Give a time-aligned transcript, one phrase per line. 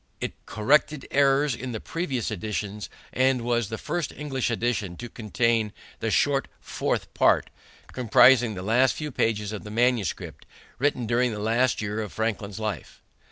[0.19, 5.73] It corrected errors in the previous editions and was the first English edition to contain
[5.99, 7.51] the short fourth part,
[7.93, 10.47] comprising the last few pages of the manuscript,
[10.79, 13.03] written during the last year of Franklin's life.